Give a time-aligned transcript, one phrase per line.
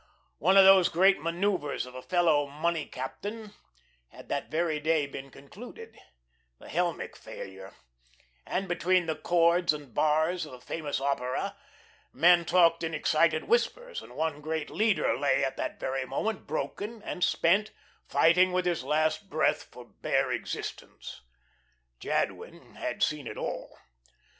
[0.39, 3.53] One of those great manoeuvres of a fellow money captain
[4.09, 5.99] had that very day been concluded,
[6.57, 7.75] the Helmick failure,
[8.43, 11.55] and between the chords and bars of a famous opera
[12.11, 17.03] men talked in excited whispers, and one great leader lay at that very moment, broken
[17.03, 17.69] and spent,
[18.07, 21.21] fighting with his last breath for bare existence.
[21.99, 23.77] Jadwin had seen it all.